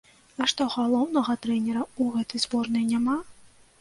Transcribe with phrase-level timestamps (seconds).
[0.43, 3.19] А што галоўнага трэнера ў гэтай зборнай няма?